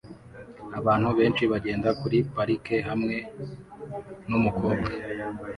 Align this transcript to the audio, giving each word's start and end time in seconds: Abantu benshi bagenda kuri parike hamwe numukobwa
Abantu 0.79 1.07
benshi 1.17 1.43
bagenda 1.51 1.89
kuri 2.01 2.17
parike 2.33 2.75
hamwe 2.89 3.15
numukobwa 4.29 4.89